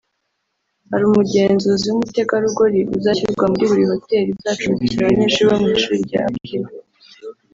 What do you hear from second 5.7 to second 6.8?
ishuri rya Akilah